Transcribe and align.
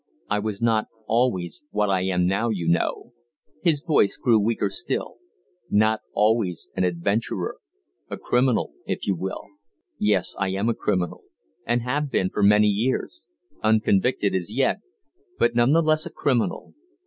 I 0.31 0.39
was 0.39 0.63
not 0.63 0.87
always 1.05 1.61
what 1.69 1.91
I 1.91 2.01
am 2.07 2.25
now, 2.25 2.49
you 2.49 2.67
know," 2.67 3.13
his 3.61 3.83
voice 3.83 4.17
grew 4.17 4.39
weaker 4.39 4.67
still; 4.67 5.17
"not 5.69 6.01
always 6.13 6.69
an 6.75 6.83
adventurer 6.83 7.57
a 8.09 8.17
criminal 8.17 8.73
if 8.87 9.05
you 9.05 9.13
will. 9.15 9.43
Yes, 9.99 10.35
I 10.39 10.47
am 10.53 10.69
a 10.69 10.73
criminal, 10.73 11.21
and 11.67 11.83
have 11.83 12.09
been 12.09 12.31
for 12.31 12.41
many 12.41 12.65
years; 12.67 13.27
unconvicted 13.63 14.33
as 14.33 14.51
yet, 14.51 14.79
but 15.37 15.53
none 15.53 15.71
the 15.71 15.83
less 15.83 16.07
a 16.07 16.09
criminal. 16.09 16.73